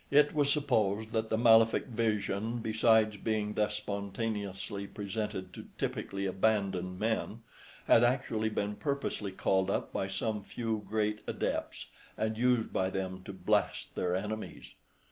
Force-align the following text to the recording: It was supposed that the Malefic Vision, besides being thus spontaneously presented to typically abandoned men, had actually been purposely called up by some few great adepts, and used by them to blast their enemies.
It 0.09 0.33
was 0.33 0.51
supposed 0.51 1.11
that 1.11 1.29
the 1.29 1.37
Malefic 1.37 1.85
Vision, 1.85 2.57
besides 2.57 3.17
being 3.17 3.53
thus 3.53 3.75
spontaneously 3.75 4.87
presented 4.87 5.53
to 5.53 5.67
typically 5.77 6.25
abandoned 6.25 6.97
men, 6.99 7.43
had 7.85 8.03
actually 8.03 8.49
been 8.49 8.75
purposely 8.77 9.31
called 9.31 9.69
up 9.69 9.93
by 9.93 10.07
some 10.07 10.41
few 10.41 10.83
great 10.89 11.21
adepts, 11.27 11.85
and 12.17 12.35
used 12.35 12.73
by 12.73 12.89
them 12.89 13.21
to 13.25 13.31
blast 13.31 13.93
their 13.93 14.15
enemies. 14.15 14.73